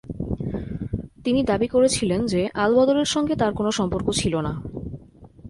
[1.23, 4.53] তিনি দাবি করেছিলেন যে, আলবদরের সঙ্গে তাঁর কোনো সম্পর্ক ছিল না।